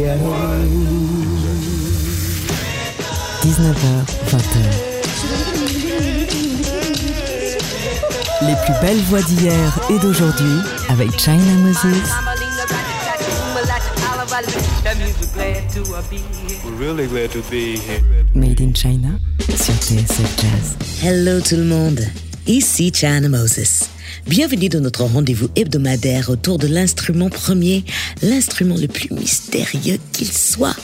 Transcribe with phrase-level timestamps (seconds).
[0.00, 0.16] 19h,
[4.30, 4.56] 20h.
[8.46, 11.84] Les plus belles voix d'hier et d'aujourd'hui avec China Moses.
[18.34, 19.08] Made in China
[19.54, 20.76] sur TSF Jazz.
[21.04, 22.00] Hello tout le monde,
[22.46, 23.90] ici China Moses.
[24.26, 27.84] Bienvenue dans notre rendez-vous hebdomadaire autour de l'instrument premier,
[28.22, 30.76] l'instrument le plus mystérieux qu'il soit,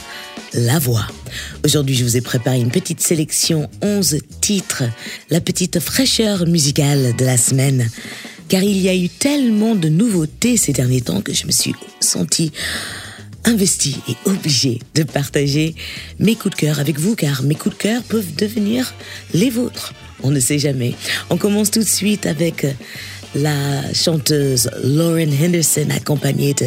[0.55, 1.07] la voix.
[1.65, 4.85] Aujourd'hui, je vous ai préparé une petite sélection, 11 titres,
[5.31, 7.89] la petite fraîcheur musicale de la semaine.
[8.49, 11.75] Car il y a eu tellement de nouveautés ces derniers temps que je me suis
[12.01, 12.53] sentie
[13.47, 15.75] investie et obligée de partager
[16.19, 18.93] mes coups de cœur avec vous, car mes coups de cœur peuvent devenir
[19.35, 19.95] les vôtres.
[20.23, 20.95] On ne sait jamais.
[21.31, 22.67] On commence tout de suite avec
[23.37, 26.67] la chanteuse Lauren Henderson accompagnée de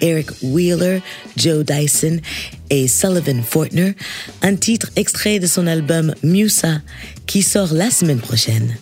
[0.00, 1.00] Eric Wheeler,
[1.36, 2.20] Joe Dyson
[2.68, 3.94] et Sullivan Fortner,
[4.42, 6.80] un titre extrait de son album Musa
[7.26, 8.76] qui sort la semaine prochaine.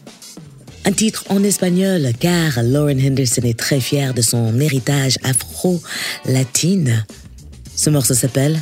[0.85, 7.05] Un titre en espagnol car Lauren Henderson est très fière de son héritage afro-latine.
[7.77, 8.59] Ce morceau s'appelle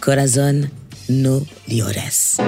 [0.00, 0.62] Corazon
[1.08, 2.38] no Llores.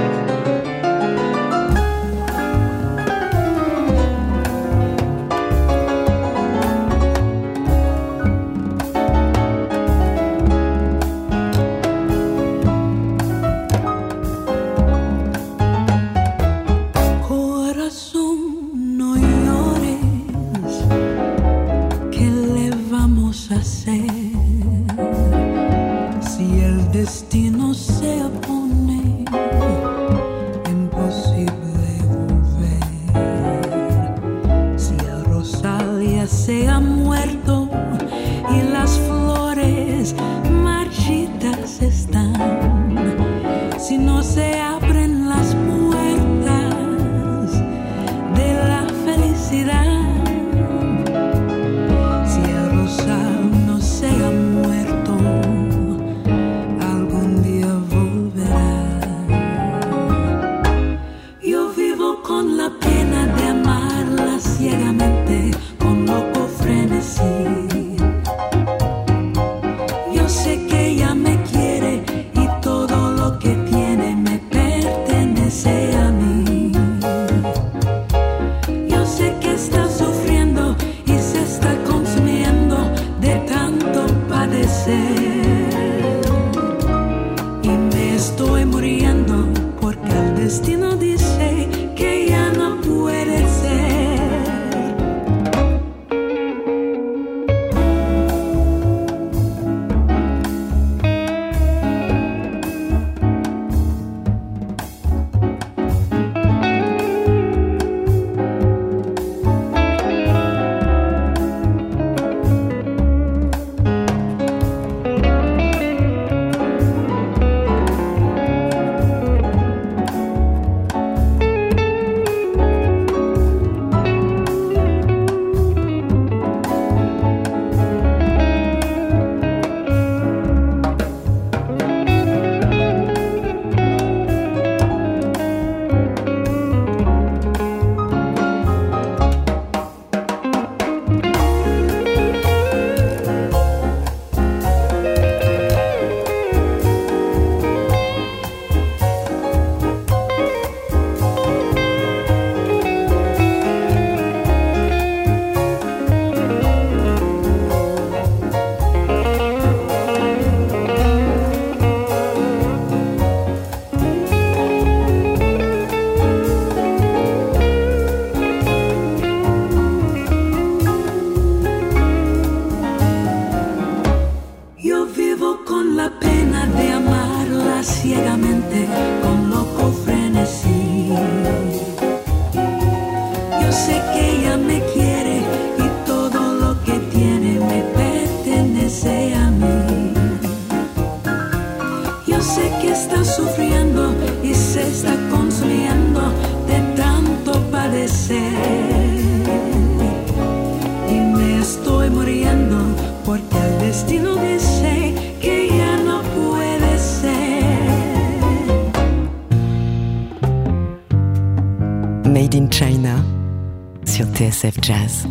[214.80, 215.26] Jazz.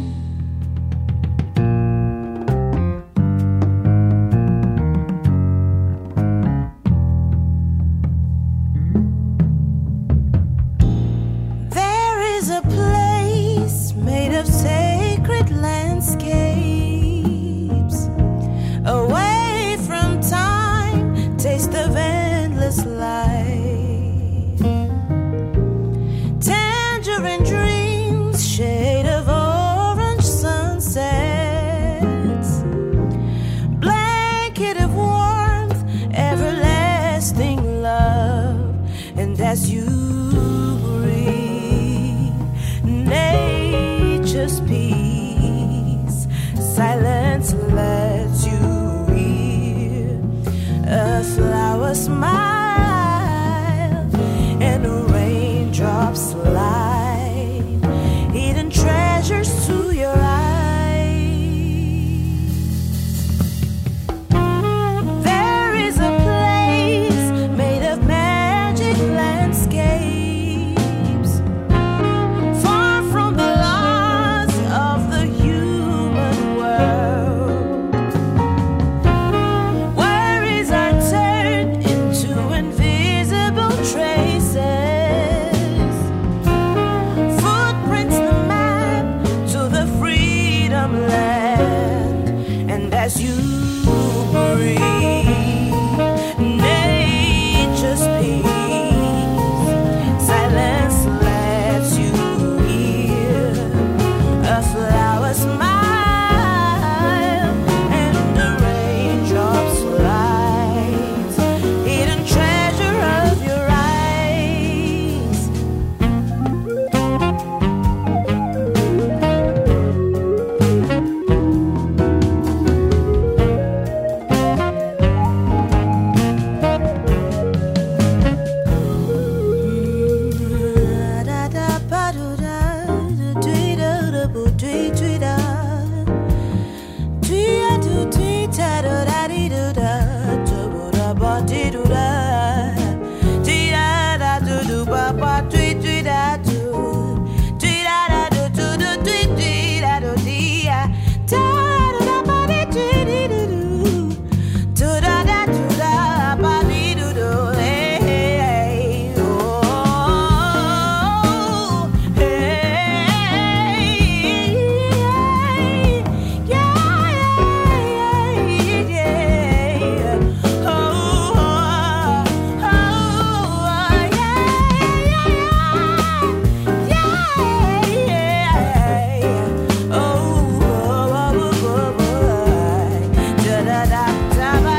[184.41, 184.78] And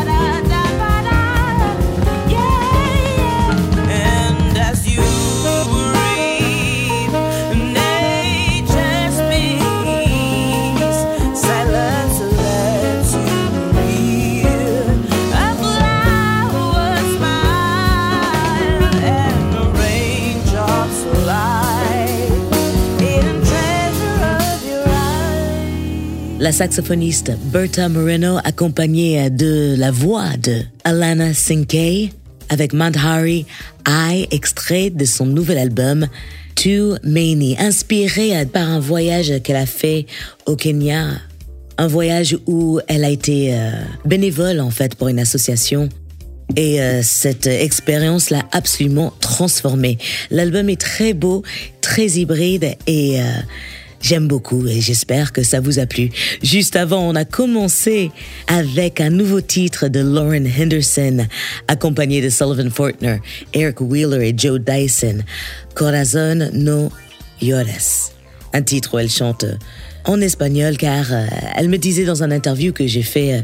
[26.50, 32.10] La saxophoniste Berta Moreno, accompagnée de la voix de Alana Sinkay,
[32.48, 33.46] avec Mandhari,
[33.86, 36.08] I, extrait de son nouvel album
[36.56, 40.06] To Many, inspiré par un voyage qu'elle a fait
[40.46, 41.20] au Kenya,
[41.78, 43.70] un voyage où elle a été euh,
[44.04, 45.88] bénévole en fait pour une association.
[46.56, 49.98] Et euh, cette expérience l'a absolument transformée.
[50.32, 51.44] L'album est très beau,
[51.80, 53.24] très hybride et euh,
[54.00, 56.10] J'aime beaucoup et j'espère que ça vous a plu.
[56.42, 58.10] Juste avant, on a commencé
[58.46, 61.26] avec un nouveau titre de Lauren Henderson,
[61.68, 63.18] accompagné de Sullivan Fortner,
[63.52, 65.18] Eric Wheeler et Joe Dyson,
[65.74, 66.90] Corazon no
[67.42, 68.12] llores.
[68.52, 69.44] Un titre où elle chante
[70.04, 71.26] en espagnol car euh,
[71.56, 73.42] elle me disait dans un interview que j'ai fait euh,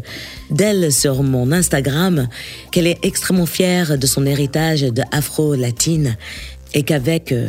[0.51, 2.29] d'elle sur mon Instagram
[2.73, 6.17] qu'elle est extrêmement fière de son héritage de afro-latine
[6.75, 7.49] et qu'avec euh,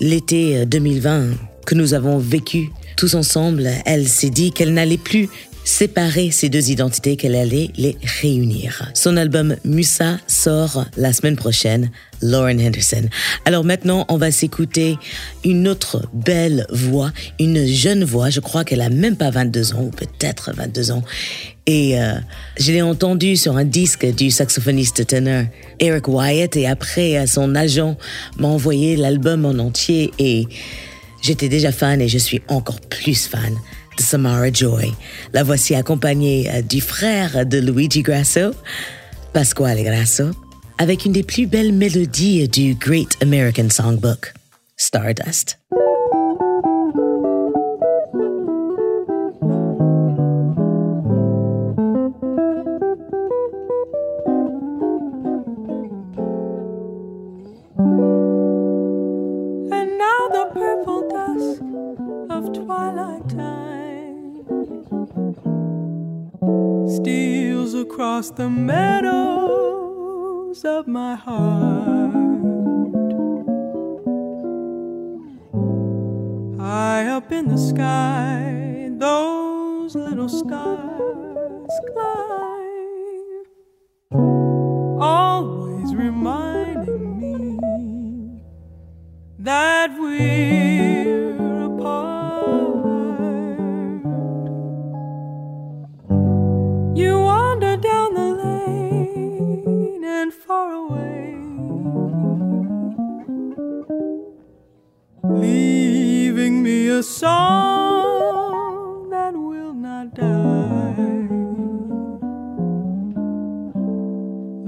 [0.00, 5.28] l'été euh, 2020 que nous avons vécu tous ensemble, elle s'est dit qu'elle n'allait plus
[5.64, 8.90] séparer ces deux identités, qu'elle allait les réunir.
[8.94, 11.90] Son album Musa sort la semaine prochaine,
[12.20, 13.08] Lauren Henderson.
[13.44, 14.96] Alors maintenant, on va s'écouter
[15.44, 19.82] une autre belle voix, une jeune voix, je crois qu'elle a même pas 22 ans,
[19.82, 21.02] ou peut-être 22 ans.
[21.66, 22.14] Et euh,
[22.58, 25.44] je l'ai entendue sur un disque du saxophoniste tenor
[25.78, 27.96] Eric Wyatt, et après, euh, son agent
[28.36, 30.46] m'a envoyé l'album en entier, et
[31.22, 33.54] J'étais déjà fan et je suis encore plus fan
[33.96, 34.92] de Samara Joy.
[35.32, 38.50] La voici accompagnée euh, du frère de Luigi Grasso,
[39.32, 40.30] Pasquale Grasso,
[40.78, 44.34] avec une des plus belles mélodies du Great American Songbook,
[44.76, 45.58] Stardust.
[70.64, 72.12] Of my heart.
[76.58, 83.44] High up in the sky, those little stars climb,
[85.00, 88.42] always reminding me
[89.38, 91.61] that we're
[107.02, 111.26] a song that will not die.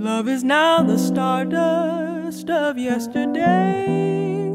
[0.09, 4.50] Love is now the stardust of yesterday,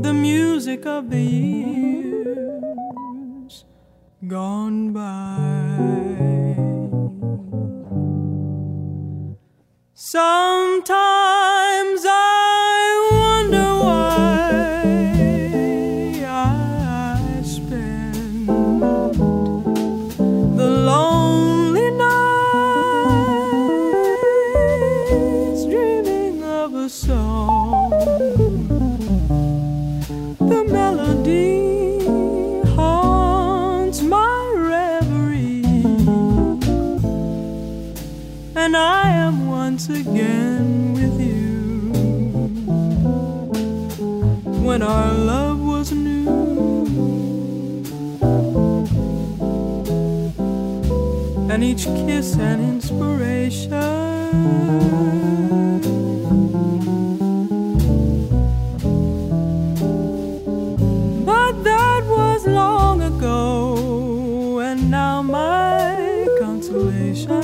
[0.00, 1.22] the music of the
[1.60, 3.66] years
[4.26, 6.56] gone by.
[9.92, 11.13] Sometimes
[51.74, 53.70] each kiss an inspiration.
[61.24, 67.42] But that was long ago, and now my consolation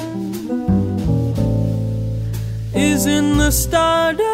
[2.72, 4.29] is in the stardust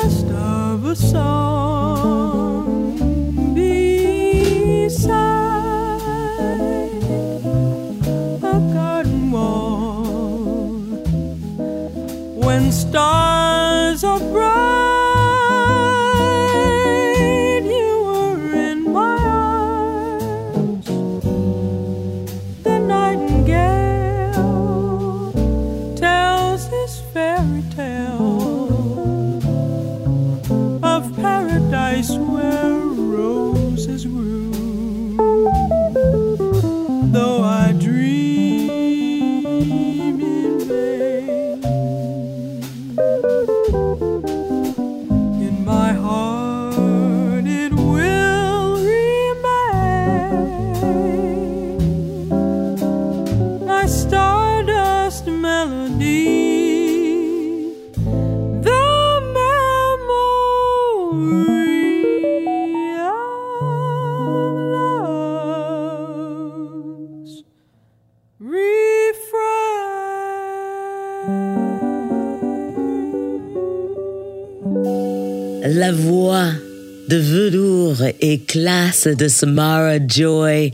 [77.09, 80.73] de velours et classe de Samara Joy.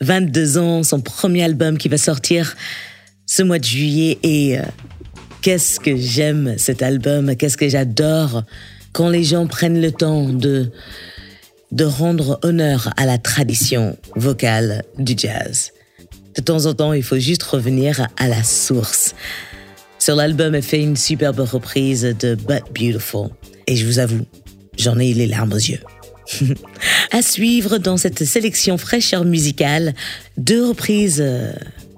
[0.00, 2.56] 22 ans, son premier album qui va sortir
[3.26, 4.18] ce mois de juillet.
[4.22, 4.62] Et euh,
[5.42, 8.44] qu'est-ce que j'aime cet album, qu'est-ce que j'adore
[8.92, 10.70] quand les gens prennent le temps de,
[11.72, 15.72] de rendre honneur à la tradition vocale du jazz.
[16.36, 19.14] De temps en temps, il faut juste revenir à la source.
[19.98, 23.30] Sur l'album, elle fait une superbe reprise de But Beautiful.
[23.66, 24.26] Et je vous avoue,
[24.78, 25.80] j'en ai les larmes aux yeux.
[27.12, 29.94] à suivre dans cette sélection fraîcheur musicale,
[30.36, 31.52] deux reprises euh,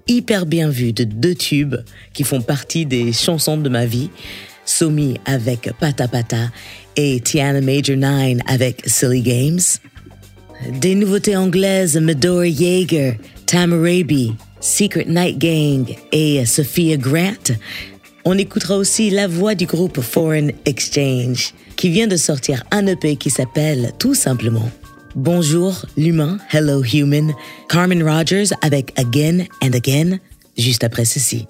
[0.09, 1.77] hyper bien vues de deux tubes
[2.13, 4.11] qui font partie des chansons de ma vie.
[4.65, 6.51] Somi avec Pata Pata
[6.97, 9.61] et Tiana Major 9 avec Silly Games.
[10.81, 17.55] Des nouveautés anglaises, Medora Yeager, Tam Arabi, Secret Night Gang et Sophia Grant.
[18.25, 23.17] On écoutera aussi la voix du groupe Foreign Exchange qui vient de sortir un EP
[23.17, 24.71] qui s'appelle tout simplement
[25.15, 27.33] Bonjour l'humain, Hello Human,
[27.69, 30.19] Carmen Rogers avec Again and Again,
[30.59, 31.47] juste après ceci.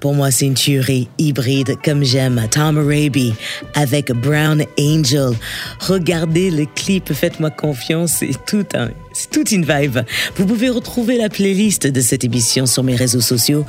[0.00, 2.42] Pour moi, c'est une tuerie hybride comme j'aime.
[2.50, 3.34] Tom Araby
[3.74, 5.32] avec Brown Angel.
[5.80, 9.98] Regardez le clip, faites-moi confiance, c'est tout un, c'est toute une vibe.
[10.36, 13.66] Vous pouvez retrouver la playlist de cette émission sur mes réseaux sociaux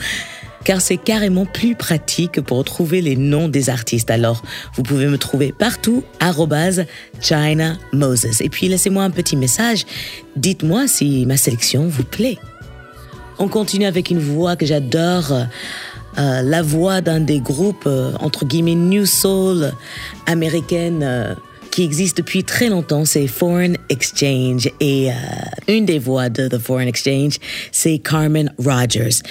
[0.63, 4.12] car c'est carrément plus pratique pour retrouver les noms des artistes.
[4.12, 4.44] Alors,
[4.76, 6.04] vous pouvez me trouver partout,
[7.20, 8.41] China Moses.
[8.41, 9.86] Et puis, laissez-moi un petit message.
[10.36, 12.38] Dites-moi si ma sélection vous plaît.
[13.39, 15.34] On continue avec une voix que j'adore,
[16.17, 19.71] la voix d'un des groupes, euh, entre guillemets, New Soul
[20.26, 21.02] américaine.
[21.04, 21.36] euh,
[21.71, 24.69] qui existe depuis très longtemps, c'est Foreign Exchange.
[24.82, 25.13] Et euh,
[25.69, 27.38] une des voix de The Foreign Exchange,
[27.71, 29.21] c'est Carmen Rogers.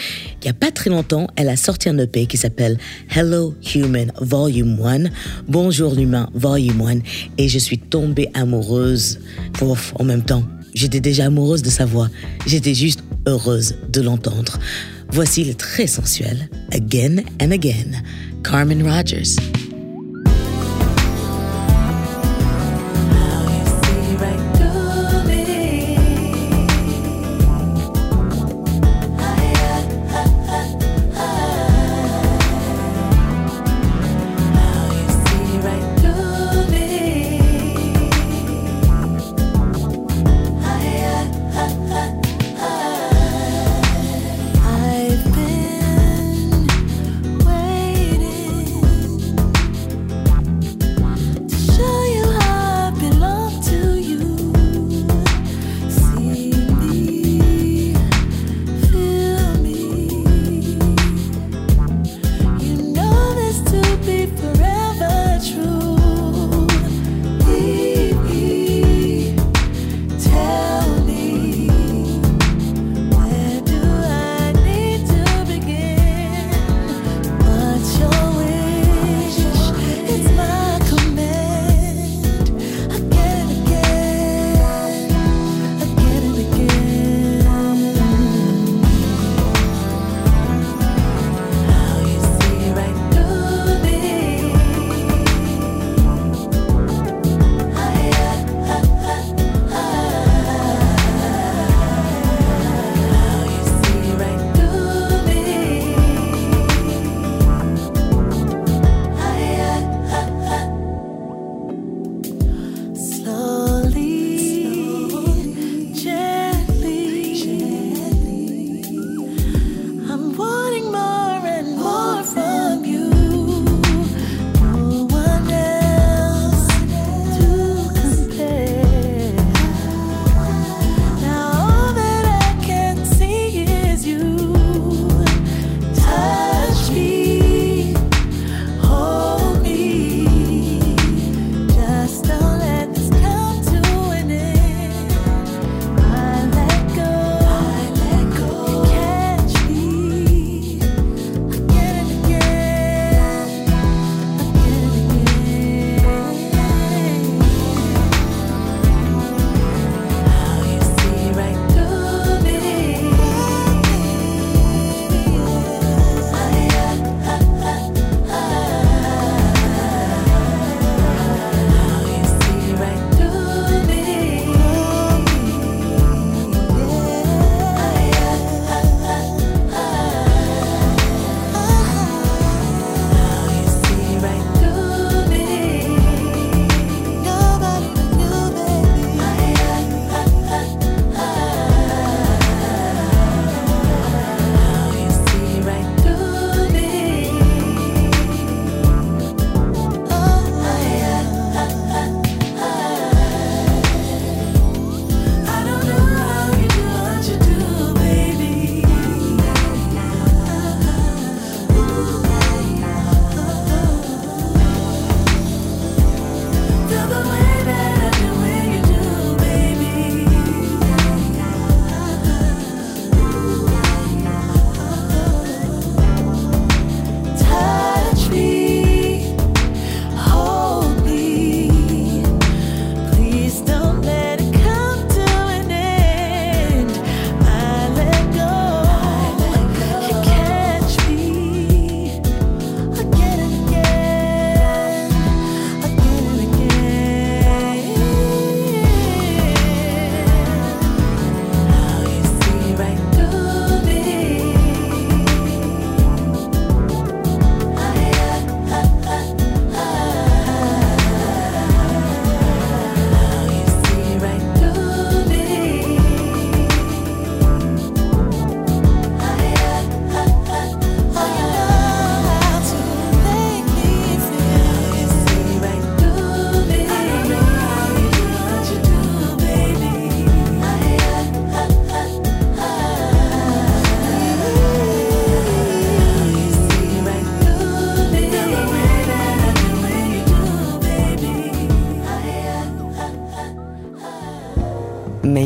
[0.41, 2.79] Il n'y a pas très longtemps, elle a sorti un EP qui s'appelle
[3.15, 5.11] Hello Human Volume 1,
[5.49, 6.99] Bonjour l'humain Volume 1,
[7.37, 9.21] et je suis tombée amoureuse.
[9.61, 12.09] Ouf, en même temps, j'étais déjà amoureuse de sa voix.
[12.47, 14.59] J'étais juste heureuse de l'entendre.
[15.13, 18.03] Voici le très sensuel Again and Again,
[18.43, 19.37] Carmen Rogers.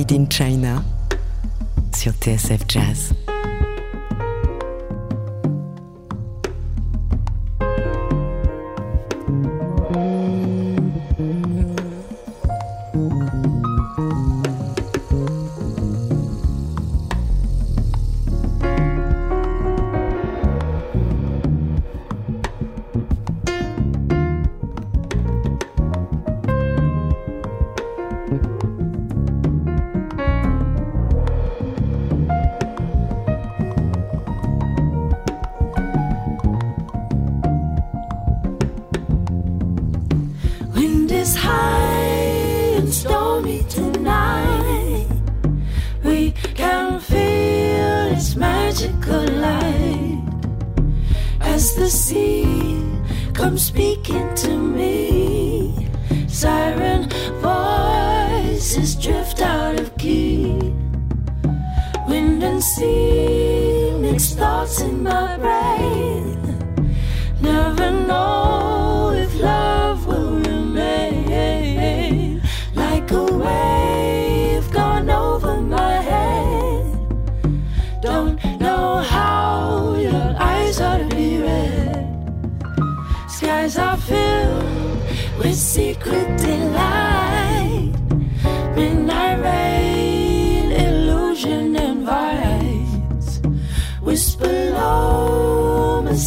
[0.04, 0.84] Made in China
[1.94, 3.23] sur TSF Jazz.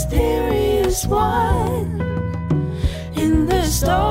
[0.10, 2.02] Mysterious one.
[3.16, 4.07] In the storm,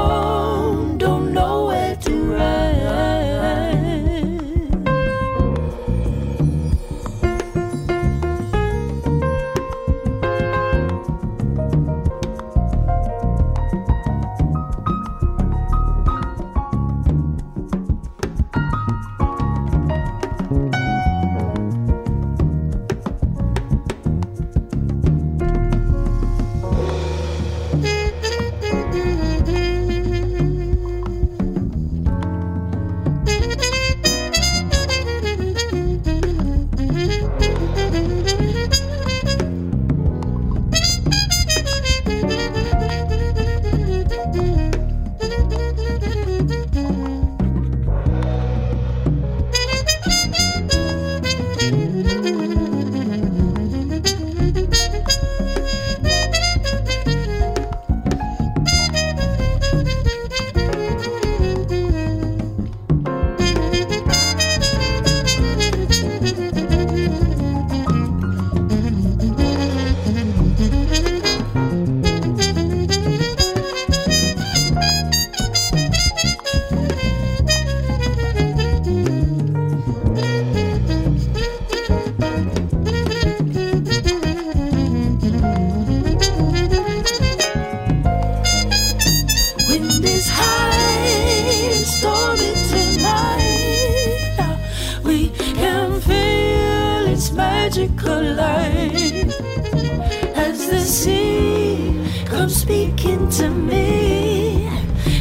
[103.30, 104.68] to me.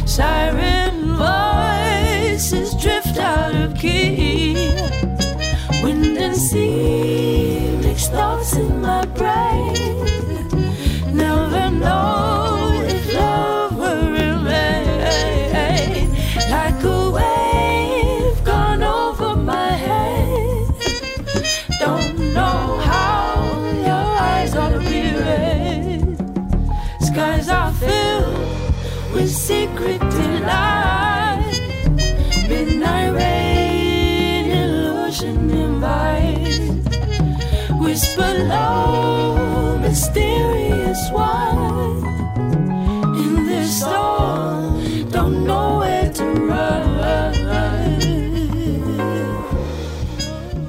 [0.06, 4.54] Siren voices drift out of key.
[5.82, 9.55] Wind and sea mix thoughts in my brain.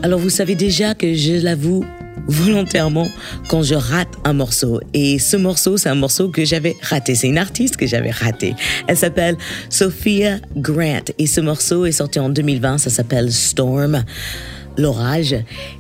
[0.08, 1.84] Alors vous savez déjà que je l'avoue
[2.28, 3.10] volontairement
[3.50, 4.80] quand je rate un morceau.
[4.93, 7.13] Et ce morceau, c'est un morceau que j'avais raté.
[7.13, 8.56] C'est une artiste que j'avais raté.
[8.88, 9.36] Elle s'appelle
[9.70, 11.12] Sophia Grant.
[11.20, 12.78] Et ce morceau est sorti en 2020.
[12.78, 14.06] Ça s'appelle Storm,
[14.78, 15.36] l'orage.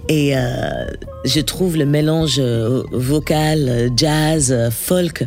[0.09, 0.87] Et euh,
[1.23, 5.25] je trouve le mélange euh, vocal, jazz, euh, folk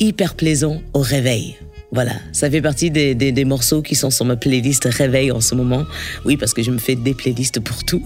[0.00, 1.56] hyper plaisant au réveil.
[1.94, 5.54] Voilà, ça fait partie des, des, morceaux qui sont sur ma playlist réveil en ce
[5.54, 5.84] moment.
[6.24, 8.02] Oui, parce que je me fais des playlists pour tout.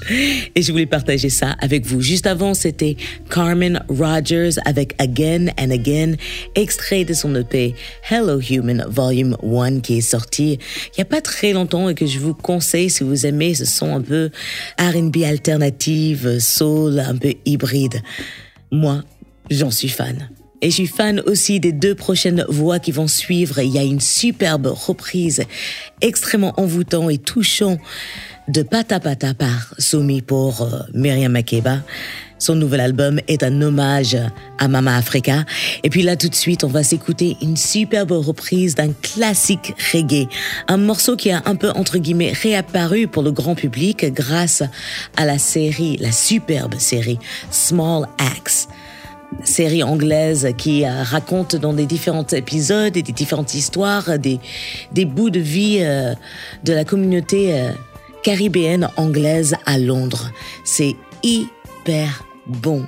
[0.54, 2.00] Et je voulais partager ça avec vous.
[2.00, 2.96] Juste avant, c'était
[3.28, 6.14] Carmen Rogers avec Again and Again,
[6.54, 7.74] extrait de son EP
[8.08, 12.06] Hello Human Volume 1 qui est sorti il n'y a pas très longtemps et que
[12.06, 14.30] je vous conseille si vous aimez ce son un peu
[14.78, 18.02] R&B alternative, soul, un peu hybride.
[18.70, 19.02] Moi,
[19.50, 20.28] j'en suis fan.
[20.62, 23.58] Et je suis fan aussi des deux prochaines voix qui vont suivre.
[23.58, 25.42] Il y a une superbe reprise
[26.00, 27.78] extrêmement envoûtant et touchant
[28.48, 31.80] de Pata Pata par Soumi pour euh, Myriam Makeba.
[32.38, 34.16] Son nouvel album est un hommage
[34.58, 35.44] à Mama Africa.
[35.82, 40.28] Et puis là, tout de suite, on va s'écouter une superbe reprise d'un classique reggae.
[40.68, 44.62] Un morceau qui a un peu, entre guillemets, réapparu pour le grand public grâce
[45.16, 47.18] à la série, la superbe série
[47.50, 48.68] Small Axe
[49.44, 54.40] série anglaise qui euh, raconte dans des différents épisodes et des différentes histoires des,
[54.92, 56.14] des bouts de vie euh,
[56.64, 57.70] de la communauté euh,
[58.22, 60.30] caribéenne anglaise à Londres.
[60.64, 62.84] C'est hyper bon.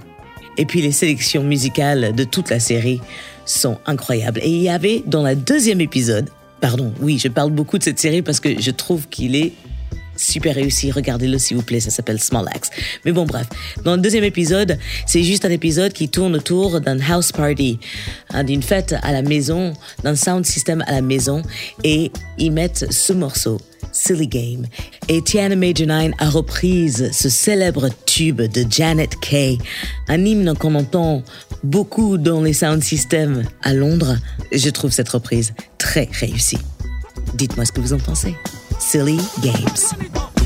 [0.57, 3.01] Et puis les sélections musicales de toute la série
[3.45, 4.41] sont incroyables.
[4.43, 6.29] Et il y avait dans la deuxième épisode,
[6.61, 9.53] pardon, oui, je parle beaucoup de cette série parce que je trouve qu'il est
[10.29, 10.91] super réussi.
[10.91, 12.71] Regardez-le s'il vous plaît, ça s'appelle Small Axe.
[13.05, 13.47] Mais bon, bref.
[13.85, 17.79] Dans le deuxième épisode, c'est juste un épisode qui tourne autour d'un house party,
[18.31, 21.43] hein, d'une fête à la maison, d'un sound system à la maison,
[21.85, 23.59] et ils mettent ce morceau.
[23.93, 24.67] Silly Game.
[25.09, 29.59] Et Tiana Major 9 a repris ce célèbre tube de Janet Kay,
[30.09, 31.23] un hymne qu'on entend
[31.65, 34.17] beaucoup dans les sound systems à Londres.
[34.53, 36.59] Je trouve cette reprise très réussie.
[37.35, 38.35] Dites-moi ce que vous en pensez.
[38.79, 40.38] Silly Games.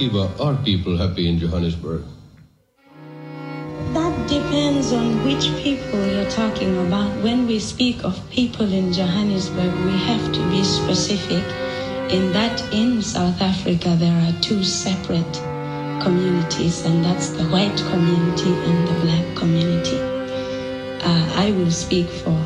[0.00, 2.02] Are people happy in Johannesburg?
[3.92, 7.12] That depends on which people you're talking about.
[7.22, 11.44] When we speak of people in Johannesburg, we have to be specific
[12.08, 15.34] in that in South Africa there are two separate
[16.00, 20.00] communities, and that's the white community and the black community.
[21.04, 22.42] Uh, I will speak for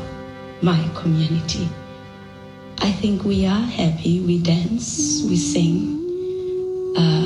[0.61, 1.69] my community.
[2.79, 6.03] I think we are happy, we dance, we sing,
[6.97, 7.24] uh,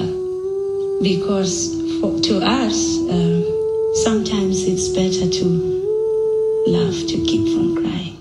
[1.01, 5.45] because for, to us, uh, sometimes it's better to
[6.67, 8.17] laugh to keep from crying.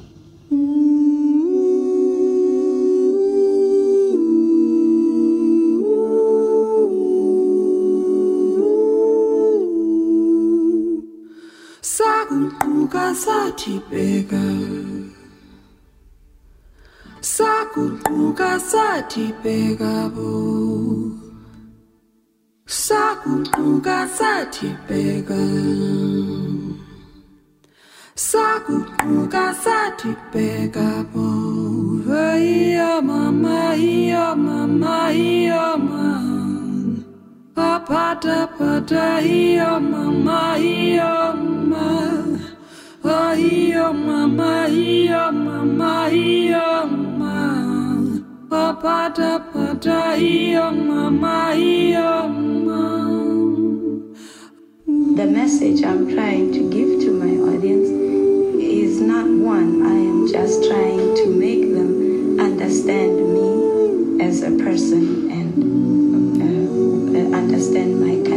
[11.83, 14.45] sakuquka sathibheka
[17.21, 21.18] sakuquka sathibheka bo
[23.63, 25.41] ungasathibheka
[28.29, 31.27] sakungasathibheka bo
[32.39, 36.97] iyo mama iyo mama iyo mama
[37.57, 41.35] apata pata iyo mama iyo
[41.71, 42.39] mama
[43.11, 47.37] Oh, iyo mama, iyo mama, iyo mama.
[48.51, 53.18] Papata pata, iyo mama, iyo mama.
[55.19, 57.89] The message I'm trying to give to my audience
[58.63, 59.83] is not one.
[59.85, 67.37] I am just trying to make them understand me as a person and uh, uh,
[67.37, 68.28] understand my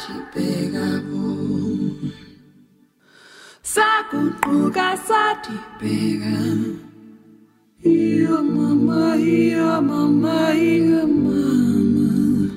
[0.00, 2.10] te pega bom
[3.62, 6.38] Sakutuka sa te pega
[8.42, 12.50] mama, ia mama, ia mama.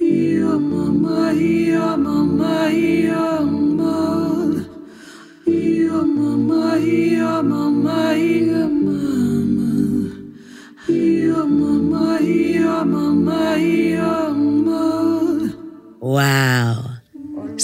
[0.00, 4.66] Ia mama, ia mama, ia mama.
[5.46, 7.07] Ia mama, ia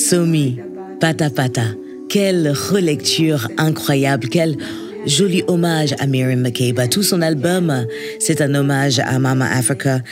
[0.04, 0.58] Somi,
[1.00, 1.64] Pata Pata.
[2.10, 4.54] Quelle relecture incroyable, quel
[5.06, 6.88] joli hommage à Miriam Makeba.
[6.88, 7.86] Tout son album,
[8.18, 10.02] c'est un hommage à Mama Africa.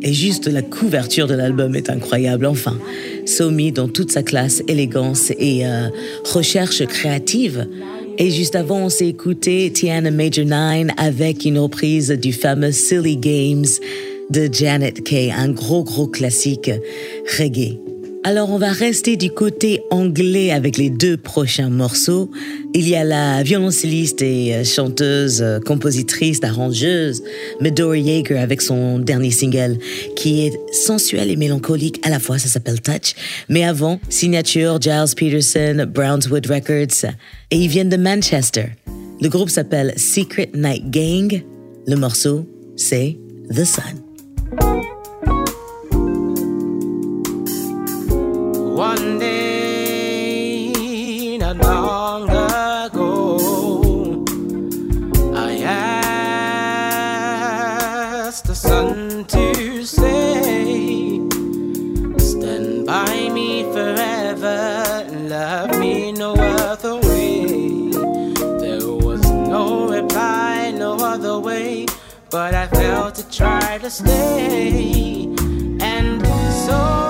[0.00, 2.46] Et juste la couverture de l'album est incroyable.
[2.46, 2.78] Enfin,
[3.26, 5.88] Somi dans toute sa classe, élégance et euh,
[6.24, 7.66] recherche créative.
[8.16, 13.18] Et juste avant, on s'est écouté Tiana Major 9 avec une reprise du fameux Silly
[13.18, 13.66] Games
[14.30, 16.70] de Janet Kay, un gros gros classique
[17.38, 17.81] reggae.
[18.24, 22.30] Alors on va rester du côté anglais avec les deux prochains morceaux.
[22.72, 27.24] Il y a la violoncelliste et euh, chanteuse, euh, compositrice, arrangeuse
[27.60, 29.76] Medora Yeager avec son dernier single
[30.14, 33.16] qui est sensuel et mélancolique à la fois, ça s'appelle Touch.
[33.48, 37.10] Mais avant, signature Giles Peterson, Brownswood Records
[37.50, 38.66] et ils viennent de Manchester.
[39.20, 41.42] Le groupe s'appelle Secret Night Gang.
[41.88, 42.46] Le morceau,
[42.76, 43.18] c'est
[43.50, 44.11] The Sun.
[64.42, 67.90] Forever, love me no other way.
[68.62, 71.86] There was no reply, no other way,
[72.30, 75.26] but I felt to try to stay,
[75.80, 76.26] and
[76.66, 77.01] so.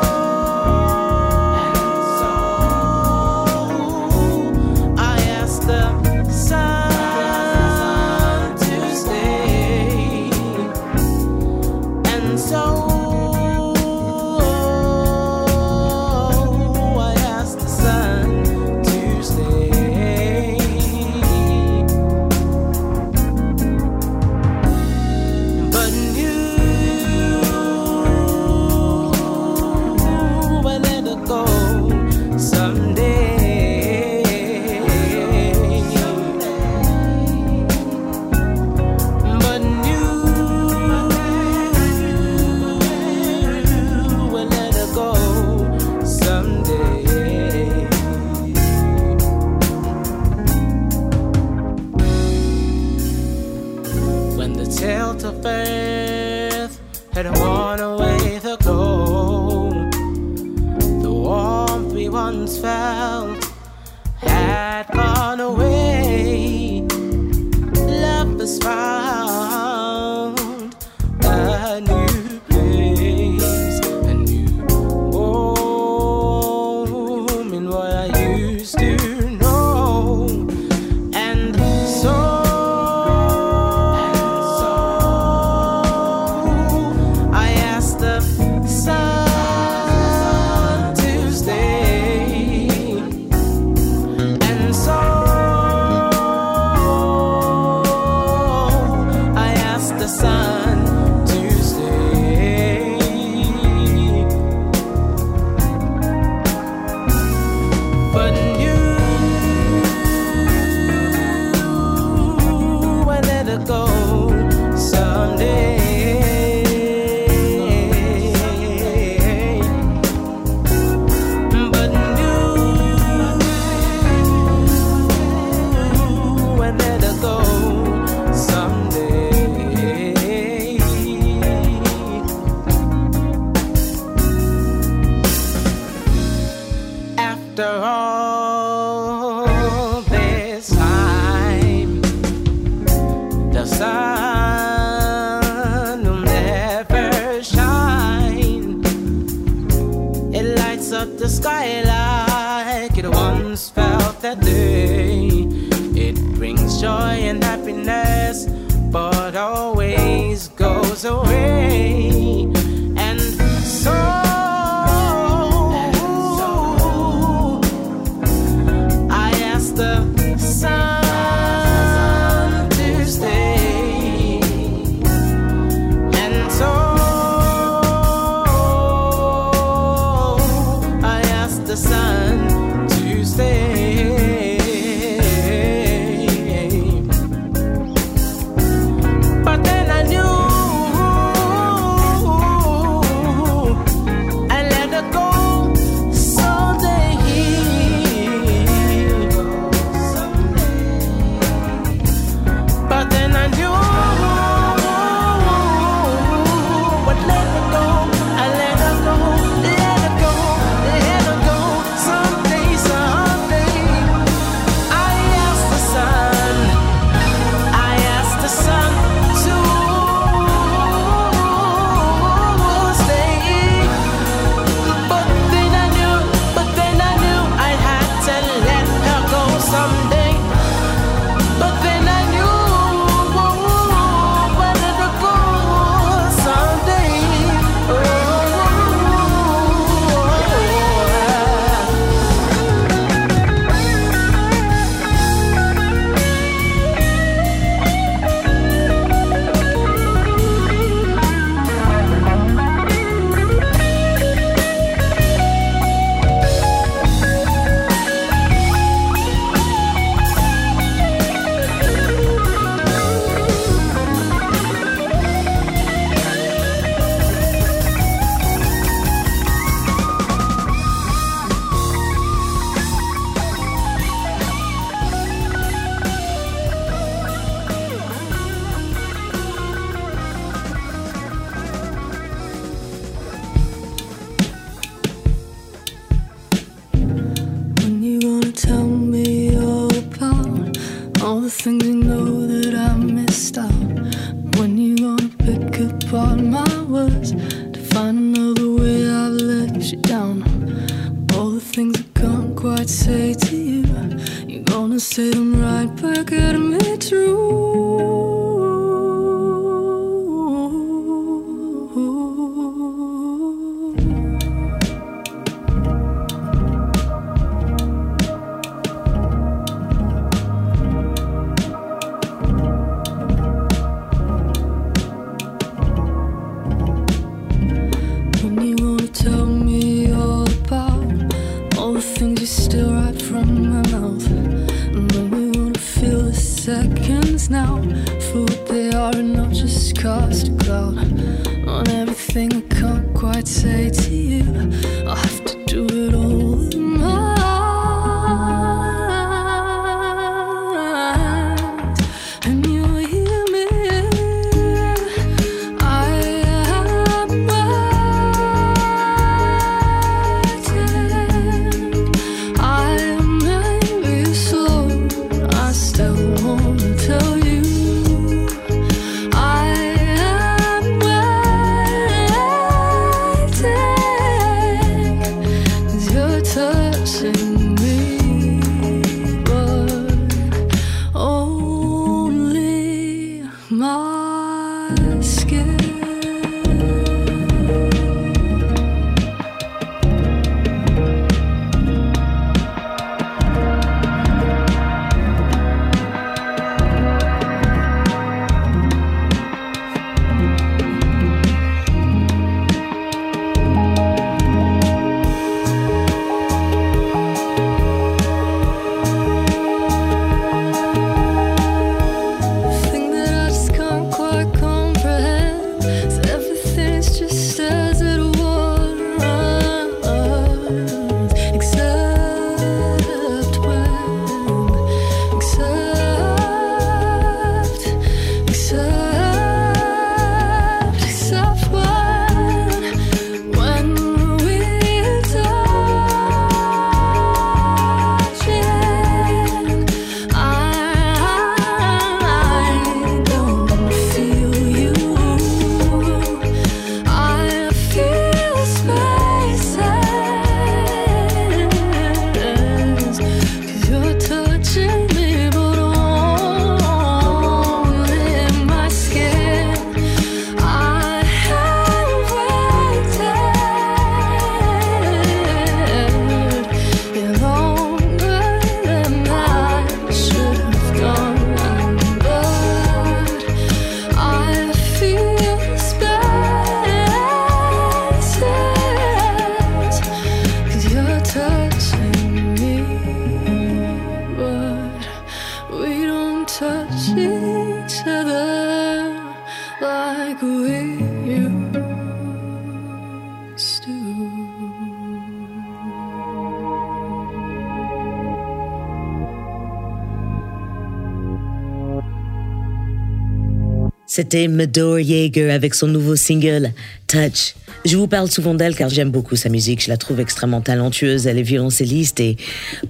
[504.14, 506.72] C'était Medor Yeager avec son nouveau single
[507.06, 507.54] Touch.
[507.86, 509.82] Je vous parle souvent d'elle car j'aime beaucoup sa musique.
[509.82, 511.26] Je la trouve extrêmement talentueuse.
[511.26, 512.36] Elle est violoncelliste et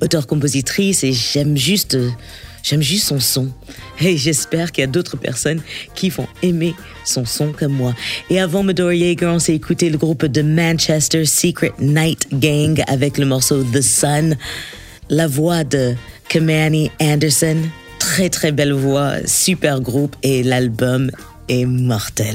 [0.01, 1.97] auteure-compositrice et j'aime juste,
[2.65, 3.51] j'aime juste son son.
[4.01, 5.61] Et j'espère qu'il y a d'autres personnes
[5.95, 7.95] qui vont aimer son son comme moi.
[8.29, 13.17] Et avant Medor Yeager, on s'est écouté le groupe de Manchester Secret Night Gang avec
[13.17, 14.37] le morceau The Sun.
[15.09, 15.95] La voix de
[16.29, 17.59] Kamani Anderson
[18.03, 21.13] très très belle voix, super groupe et l'album
[21.49, 22.35] est mortel.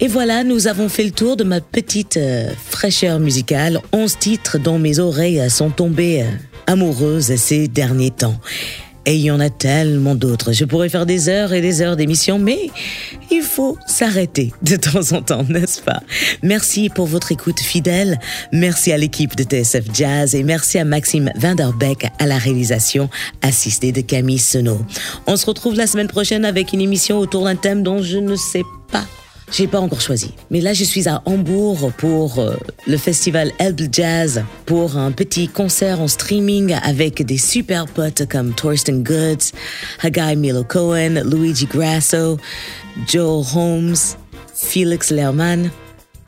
[0.00, 4.58] Et voilà, nous avons fait le tour de ma petite euh, fraîcheur musicale, 11 titres
[4.58, 6.30] dont mes oreilles sont tombées euh,
[6.66, 8.40] amoureuses ces derniers temps.
[9.04, 10.52] Et il y en a tellement d'autres.
[10.52, 12.70] Je pourrais faire des heures et des heures d'émission, mais
[13.30, 16.00] il faut s'arrêter de temps en temps, n'est-ce pas?
[16.42, 18.20] Merci pour votre écoute fidèle.
[18.52, 23.10] Merci à l'équipe de TSF Jazz et merci à Maxime Vanderbeck à la réalisation
[23.42, 24.80] assistée de Camille Senot.
[25.26, 28.36] On se retrouve la semaine prochaine avec une émission autour d'un thème dont je ne
[28.36, 29.04] sais pas
[29.52, 30.32] j'ai pas encore choisi.
[30.50, 35.46] Mais là, je suis à Hambourg pour euh, le festival Elbe Jazz, pour un petit
[35.46, 39.52] concert en streaming avec des super potes comme Thorsten Goods,
[40.02, 42.38] Hagai Milo Cohen, Luigi Grasso,
[43.06, 43.96] Joel Holmes,
[44.54, 45.70] Felix Lerman.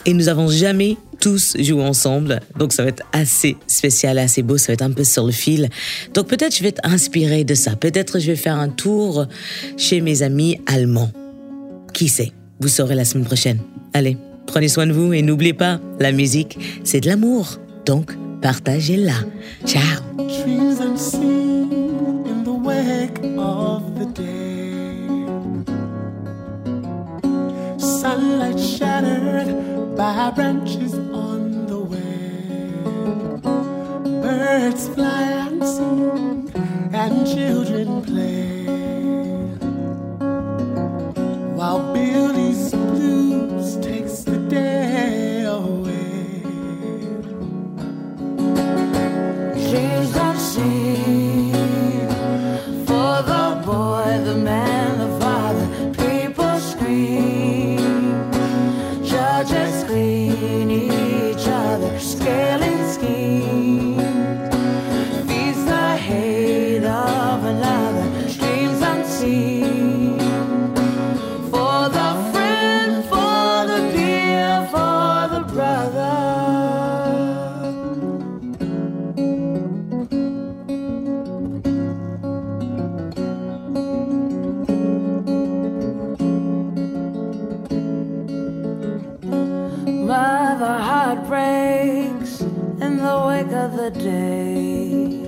[0.06, 2.40] Et nous avons jamais tous joué ensemble.
[2.58, 4.58] Donc ça va être assez spécial, assez beau.
[4.58, 5.70] Ça va être un peu sur le fil.
[6.12, 7.74] Donc peut-être je vais être inspiré de ça.
[7.74, 9.26] Peut-être je vais faire un tour
[9.78, 11.10] chez mes amis allemands.
[11.94, 12.32] Qui sait?
[12.60, 13.58] Vous saurez la semaine prochaine.
[13.92, 17.58] Allez, prenez soin de vous et n'oubliez pas, la musique, c'est de l'amour.
[17.86, 19.14] Donc, partagez-la.
[19.66, 20.00] Ciao.
[20.16, 21.70] Dreams unseen
[22.26, 25.06] in the wake of the day.
[27.78, 29.54] Sunlight shattered
[29.96, 32.00] by branches on the way.
[34.22, 35.34] Birds fly
[35.64, 36.50] sing,
[36.92, 38.53] and children play.
[41.64, 45.94] While Billy's blues takes the day away.
[93.04, 95.20] the wake of the day.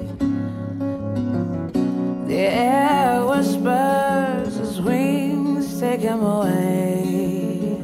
[2.27, 7.79] The air whispers his wings take him away.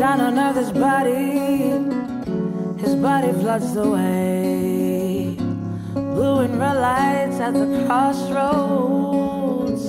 [0.00, 1.76] Down on earth, his body,
[2.82, 5.36] his body floods the way.
[6.14, 9.84] Blue and red lights at the crossroads.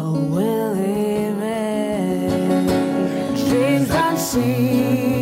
[0.00, 2.30] Oh, Willie May.
[3.46, 5.17] dreams unseen.